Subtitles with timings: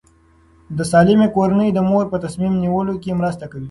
[0.77, 3.59] د سالمې کورنۍ د مور په تصمیم نیول کې مرسته کوي.